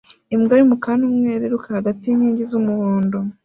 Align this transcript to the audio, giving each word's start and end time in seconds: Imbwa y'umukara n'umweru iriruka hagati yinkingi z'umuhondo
Imbwa 0.35 0.53
y'umukara 0.57 0.95
n'umweru 0.99 1.37
iriruka 1.43 1.67
hagati 1.77 2.03
yinkingi 2.05 2.43
z'umuhondo 2.49 3.17